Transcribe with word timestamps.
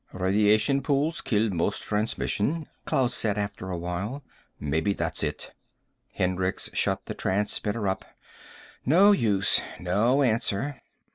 "Radiation 0.13 0.81
pools 0.81 1.21
kill 1.21 1.51
most 1.51 1.83
transmission," 1.83 2.67
Klaus 2.85 3.13
said, 3.13 3.37
after 3.37 3.69
awhile. 3.69 4.23
"Maybe 4.59 4.93
that's 4.93 5.21
it." 5.21 5.53
Hendricks 6.13 6.71
shut 6.73 7.05
the 7.05 7.13
transmitter 7.13 7.87
up. 7.87 8.05
"No 8.83 9.11
use. 9.11 9.61
No 9.79 10.23
answer. 10.23 10.81